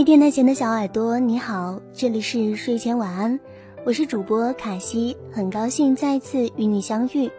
[0.00, 3.38] 嗨，电台前的小耳朵，你好，这里是睡前晚安，
[3.84, 7.30] 我是主播卡西，很高兴再次与你相遇。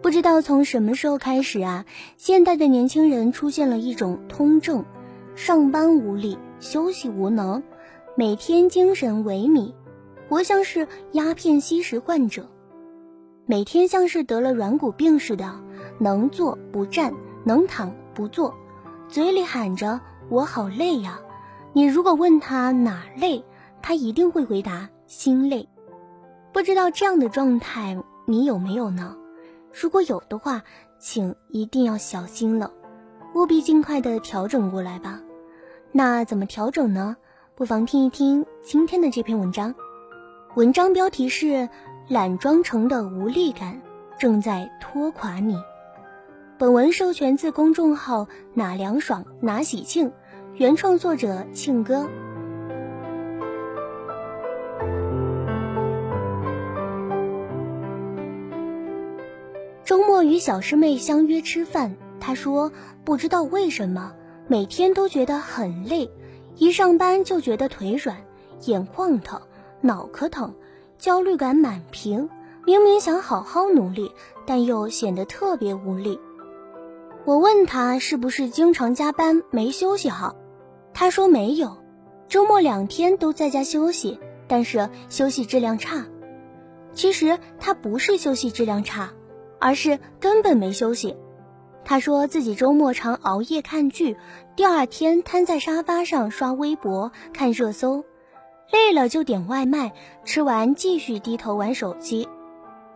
[0.00, 1.84] 不知道从什么时候开始啊，
[2.16, 4.86] 现代的年轻人出现了一种通症：
[5.34, 7.62] 上班无力，休息无能，
[8.16, 9.74] 每天精神萎靡，
[10.30, 12.48] 活像是鸦片吸食患者，
[13.44, 15.60] 每天像是得了软骨病似的，
[15.98, 17.12] 能坐不站，
[17.44, 18.54] 能躺不坐，
[19.10, 20.00] 嘴里喊着
[20.30, 21.20] 我好累呀。
[21.78, 23.44] 你如果问他哪累，
[23.82, 25.68] 他一定会回答心累。
[26.52, 27.96] 不知道这样的状态
[28.26, 29.16] 你有没有呢？
[29.72, 30.64] 如果有的话，
[30.98, 32.72] 请一定要小心了，
[33.36, 35.20] 务必尽快的调整过来吧。
[35.92, 37.16] 那怎么调整呢？
[37.54, 39.72] 不妨听一听今天的这篇文章。
[40.56, 41.68] 文章标题是
[42.10, 43.80] “懒装成的无力感
[44.18, 45.56] 正在拖垮你”。
[46.58, 50.10] 本文授权自公众号“哪凉爽哪喜庆”。
[50.58, 52.08] 原创作者庆哥。
[59.84, 62.72] 周末与小师妹相约吃饭，她说
[63.04, 64.12] 不知道为什么
[64.48, 66.10] 每天都觉得很累，
[66.56, 68.16] 一上班就觉得腿软、
[68.64, 69.40] 眼眶疼、
[69.80, 70.52] 脑壳疼，
[70.98, 72.28] 焦虑感满屏。
[72.66, 74.10] 明明想好好努力，
[74.44, 76.18] 但又显得特别无力。
[77.24, 80.34] 我问她是不是经常加班没休息好。
[81.00, 81.76] 他说没有，
[82.28, 84.18] 周末两天都在家休息，
[84.48, 86.04] 但是休息质量差。
[86.92, 89.12] 其实他不是休息质量差，
[89.60, 91.16] 而是根本没休息。
[91.84, 94.16] 他说自己周末常熬夜看剧，
[94.56, 98.04] 第二天瘫在沙发上刷微博看热搜，
[98.72, 99.92] 累了就点外卖，
[100.24, 102.28] 吃完继续低头玩手机。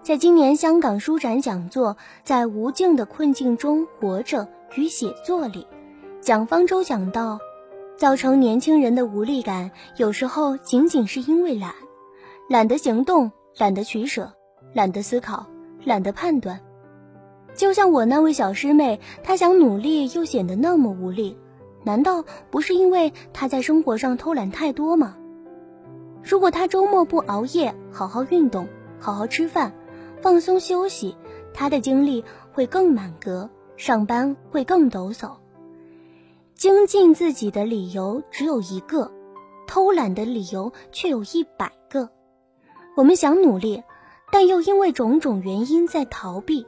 [0.03, 5.69] 在今年香港书展讲座《在无尽的困境中活着与写作》里，
[6.21, 7.39] 蒋方舟讲到。
[7.97, 11.73] 造成年轻人的无力感，有时候仅仅是因为懒，
[12.49, 14.33] 懒得行动，懒得取舍，
[14.73, 15.47] 懒得思考，
[15.85, 16.61] 懒得判断。
[17.55, 21.37] 就像我那位小师妹，她想努力又显得那么无力，
[21.85, 25.17] 难道不是因为她在生活上偷懒太多吗？
[26.25, 28.67] 如果她周末不熬夜，好好运动，
[28.99, 29.73] 好好吃饭，
[30.21, 31.15] 放松休息，
[31.53, 35.42] 她的精力会更满格，上班会更抖擞。
[36.63, 39.11] 精进自己的理由只有一个，
[39.67, 42.09] 偷懒的理由却有一百个。
[42.97, 43.83] 我们想努力，
[44.31, 46.65] 但又因为种种原因在逃避，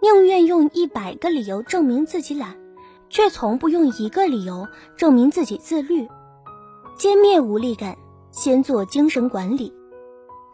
[0.00, 2.56] 宁愿用一百个理由证明自己懒，
[3.10, 4.66] 却从不用一个理由
[4.96, 6.08] 证明自己自律。
[6.98, 7.94] 歼灭无力感，
[8.30, 9.70] 先做精神管理。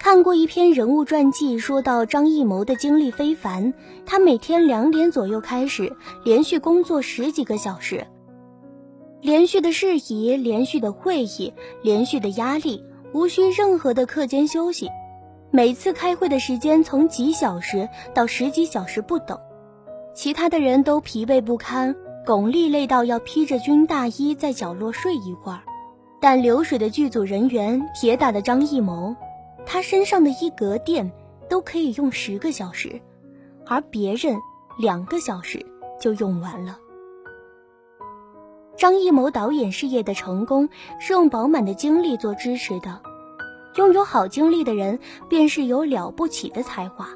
[0.01, 8.05] 看过一篇人物传记，说到张艺谋的经历非凡，他每天两点左右开始，连续工作十几个小时。
[9.23, 14.91] 连续的事宜，连续的会议，连续的压力，无需任何的课间休息。
[15.53, 19.39] 每次开会的时间从几小时到十几小时不等。
[20.13, 21.95] 其他的人都疲惫不堪，
[22.27, 25.61] 巩俐累到要披着军大衣在角落睡一会儿。
[26.21, 29.15] 但流水的剧组人员，铁打的张艺谋，
[29.65, 31.13] 他身上的一格电
[31.49, 33.01] 都可以用十个小时，
[33.67, 34.37] 而别人
[34.81, 35.65] 两个小时
[36.01, 36.77] 就用完了。
[38.83, 42.99] 张艺谋导演事业的成功是用饱满的精力做支持的，
[43.77, 44.99] 拥有好精力的人
[45.29, 47.07] 便是有了不起的才华，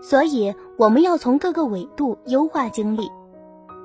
[0.00, 3.10] 所以我们要从各个维度优化精力。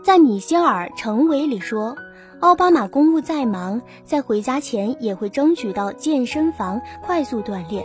[0.03, 1.95] 在米歇尔·成维里说，
[2.39, 7.83] 奥巴马公务再忙，在回家前也会争取到健身房快速锻炼。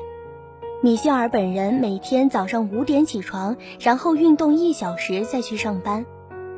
[0.83, 6.05] 米歇尔本人每天早上五点起床，然后运动一小时再去上班。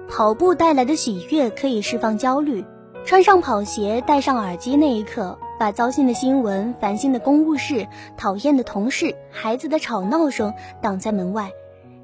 [0.08, 2.64] 跑步带来的喜悦可以释放焦虑，
[3.04, 11.52] 穿上跑鞋，戴上耳机那一刻，把糟心的新闻、烦心的公务事、讨厌的同事、孩子的吵闹声挡在门外，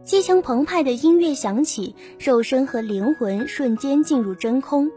[0.05, 4.91] 激情澎湃的音乐响起，肉身和灵魂瞬间进入真空，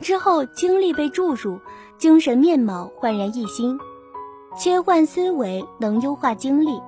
[0.00, 1.60] 之后精力被注入，
[1.98, 3.78] 精神面貌焕然一新，
[4.56, 6.80] 切换思维能优化精力。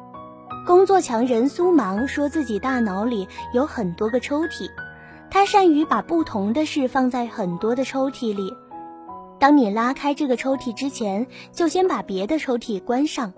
[0.66, 4.68] 工作强人苏芒说自己大脑里有很多个抽屉。
[5.30, 8.54] 他善于把不同的事放在很多的抽屉里。
[9.38, 13.34] 当你拉开这个抽屉之前，就先把别的抽屉关上。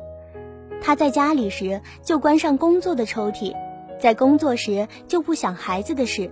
[0.80, 3.52] 他在家里时就关上工作的抽屉，
[4.00, 6.30] 在工作时就不想孩子的事，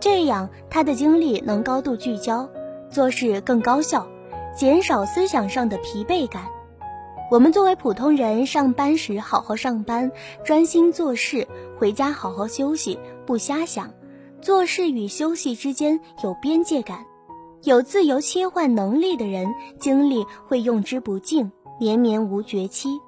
[0.00, 2.48] 这样他的精力能高度聚焦，
[2.90, 4.08] 做事更高效，
[4.56, 6.48] 减少思想上的疲惫感。
[7.30, 10.10] 我们作为普通人，上班时好好上班，
[10.44, 11.46] 专心做事；
[11.78, 13.90] 回家好好休息，不瞎想。
[14.40, 17.04] 做事与休息之间有边界感，
[17.64, 21.50] 有自由切换能力的人，精力会用之不尽，
[21.80, 23.00] 绵绵无绝期。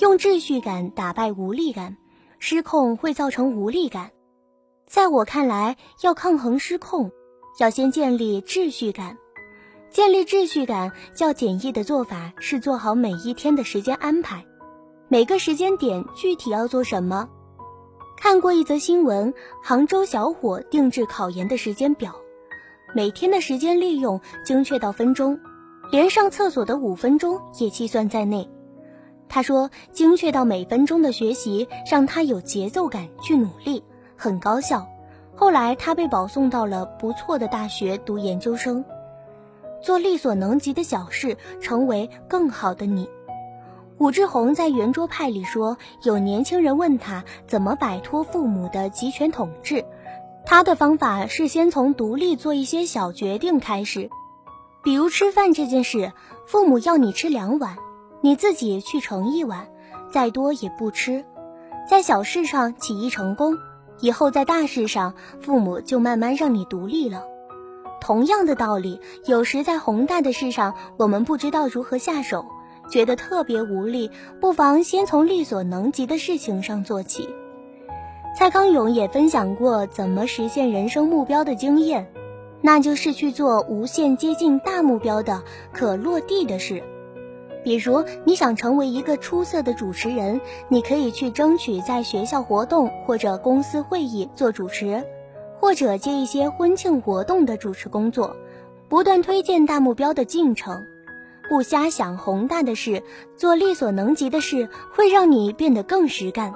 [0.00, 1.96] 用秩序感打败无力感，
[2.38, 4.10] 失控会造成无力感。
[4.86, 7.10] 在我看来，要抗衡失控，
[7.58, 9.16] 要先建立秩序感。
[9.90, 14.44] 建立秩序感较简易的做法是做好每一天的时间安排，
[15.08, 17.28] 每个时间点具体要做什么。
[18.20, 19.32] 看过一则新闻，
[19.62, 22.14] 杭州小伙定制考研的时间表。
[22.94, 25.40] 每天的时间利用精确到分钟，
[25.90, 28.46] 连上厕所的五分钟也计算在内。
[29.26, 33.82] 他说，精确到每分钟的学习让他有节奏感去努力，
[34.18, 34.86] 很高效。
[35.34, 38.84] 后来他被保送到了不错的大学读研究生。
[39.80, 43.08] 做力所能及的小事，成为更好的你。
[44.00, 49.84] 武志红在圆桌派里说，有年轻人问他怎么摆脱父母的集权统治。
[50.46, 54.08] 他的方法是先从独立做一些小决定开始，
[54.82, 56.14] 比如吃饭这件事，
[56.46, 57.76] 父母要你吃两碗，
[58.22, 59.68] 你自己去盛一碗，
[60.10, 61.26] 再多也不吃。
[61.86, 63.58] 在小事上起义成功，
[64.00, 65.12] 以后在大事上，
[65.42, 67.24] 父母就慢慢让你独立了。
[68.00, 72.46] 同样的道理，有时在宏大的事上，我们不知道如何下手，
[72.90, 74.10] 觉得特别无力，
[74.40, 77.28] 不妨先从力所能及的事情上做起。
[78.36, 82.12] 蔡康永也分享过怎么实现人生目标的经验，
[82.60, 85.42] 那就是去做无限接近大目标的
[85.72, 86.82] 可落地的事。
[87.62, 95.04] 比如，你想成为一个出色的主持人，你可以去争取在学校活动或者公司会议做主持，
[95.60, 98.34] 或者接一些婚庆活动的主持工作，
[98.88, 100.86] 不断推荐大目标的进程。
[101.50, 103.02] 不瞎想宏大的事，
[103.36, 106.54] 做力所能及的事，会让你变得更实干。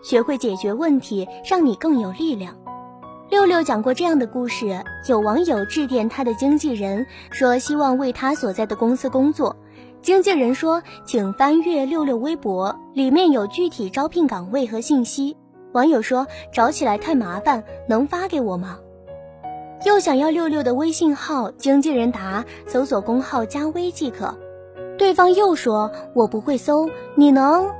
[0.00, 2.56] 学会解决问题，让你更有力量。
[3.30, 9.56] 六六讲过这样的故事：有网友致电他的经纪人，说希望为他所在的公司工作。
[10.02, 15.36] 经纪人说：“请翻阅六六微博，里面有具体招聘岗位和信息。”
[15.74, 18.78] 网友说：“找起来太麻烦，能发给我吗？”
[19.86, 24.36] 又想要六六的微信号，经纪人答：“搜索公号加微即可。”
[24.98, 27.70] 对方又说：“我不会搜，你能？”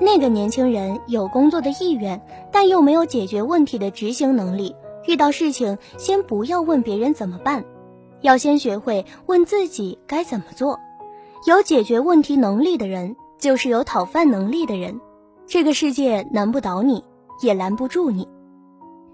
[0.00, 2.18] 那个年轻人有工作的意愿，
[2.50, 4.74] 但又没有解决问题的执行能力。
[5.06, 7.62] 遇到事情，先不要问别人怎么办，
[8.22, 10.80] 要先学会问自己该怎么做。
[11.46, 14.98] 有解决问题能力的人，就是有讨饭能力的人。
[15.46, 17.04] 这个世界难不倒你，
[17.42, 18.26] 也拦不住你。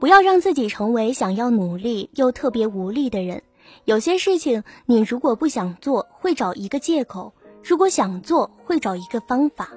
[0.01, 3.43] 不要让自己成为想要努力又特别无力的人。
[3.85, 7.31] 有些事情，你如果不想做，会找一个借口；
[7.63, 9.69] 如果想做，会找一个方法。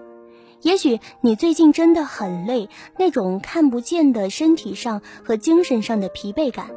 [0.62, 6.68] 也许你最近真的很累，那种看不见的身体上和精神上的疲惫感，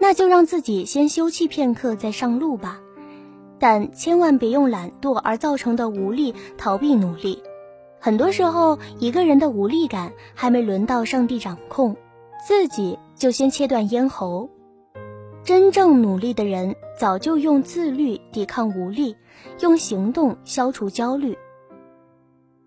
[0.00, 2.80] 那就让自己先休憩片刻再上路吧。
[3.60, 7.40] 但千万别用懒惰而造成的无力逃避努力。
[8.00, 11.96] 很多时候，一个人的无力感还没轮到上帝掌控，
[12.46, 14.50] 自己就先切断咽喉。
[15.42, 19.16] 真正努力的人，早就用自律抵抗无力，
[19.60, 21.34] 用行动消除焦虑。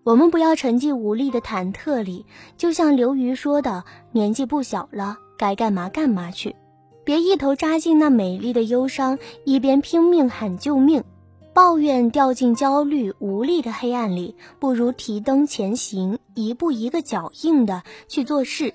[0.02, 6.56] 我们不要沉寂无力的忐忑里，就像刘瑜说的：“年纪不小了，该干嘛干嘛去，
[7.04, 11.04] 别一头扎进那美丽的忧伤，一边拼命喊救命，
[11.52, 18.74] 抱怨掉进焦虑无力的黑暗里，不如提灯前行，一步一个脚印的去做事。”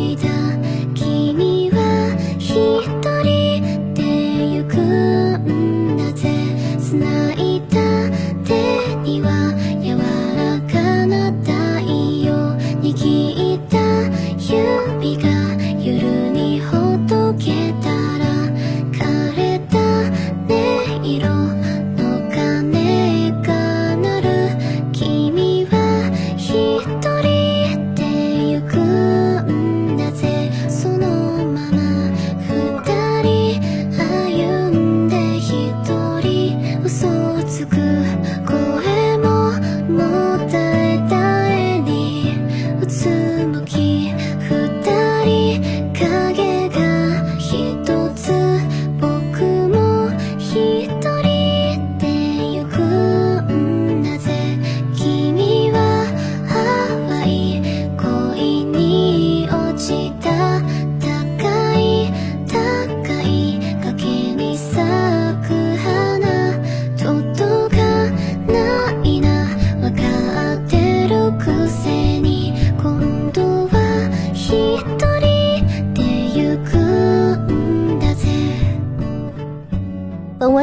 [47.51, 47.80] shit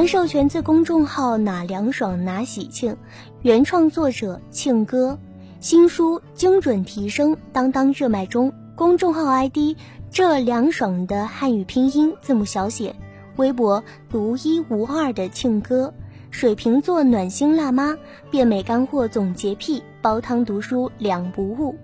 [0.09, 2.97] 授权自公众号“哪凉爽哪喜庆”，
[3.45, 5.19] 原创作者庆哥，
[5.61, 8.51] 新书精准提升，当当热卖中。
[8.75, 9.77] 公众号 ID：
[10.11, 12.97] 这凉爽的汉语拼音字母小写，
[13.37, 15.93] 微博独一无二的庆哥，
[16.31, 17.99] 水瓶座暖心辣妈，
[18.31, 21.77] 变美干货总洁癖，煲汤读书两不误。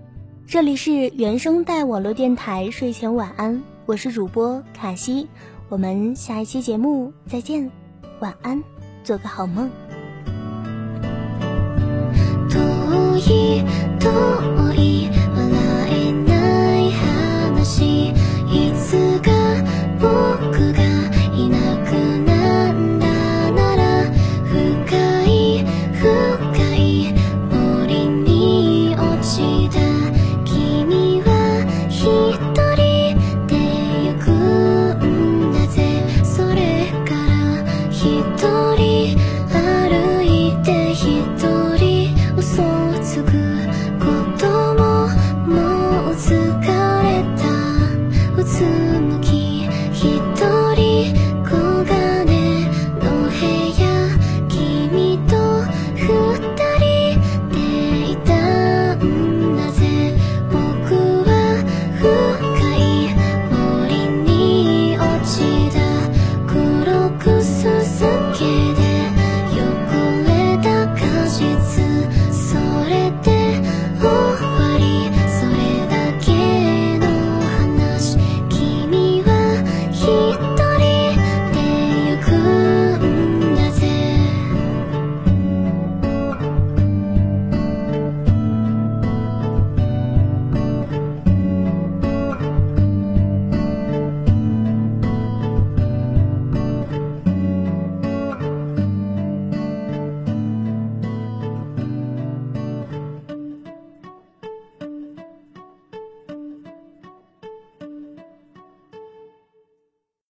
[0.47, 5.27] 这里是原声带网络电台睡前晚安，我是主播卡西，
[5.69, 7.69] 我们下一期节目再见，
[8.19, 8.63] 晚安，
[9.03, 9.69] 做个好梦。
[12.49, 13.61] 独一
[13.99, 14.09] 独